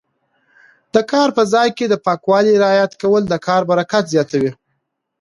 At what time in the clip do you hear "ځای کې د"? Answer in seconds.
1.53-1.95